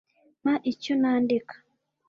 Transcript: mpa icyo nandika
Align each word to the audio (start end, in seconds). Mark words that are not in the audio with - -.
mpa 0.41 0.53
icyo 0.71 0.93
nandika 1.01 1.55